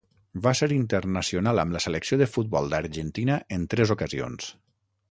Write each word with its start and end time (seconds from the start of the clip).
Va 0.45 0.53
ser 0.59 0.69
internacional 0.77 1.63
amb 1.65 1.77
la 1.77 1.81
Selecció 1.85 2.19
de 2.23 2.29
futbol 2.37 2.73
d'Argentina 2.73 3.39
en 3.59 3.71
tres 3.75 3.97
ocasions. 3.99 4.53